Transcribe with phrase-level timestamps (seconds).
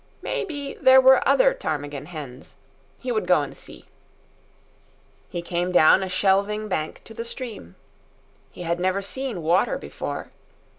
[0.23, 2.55] May be there were other ptarmigan hens.
[2.97, 3.85] He would go and see.
[5.29, 7.75] He came down a shelving bank to the stream.
[8.49, 10.31] He had never seen water before.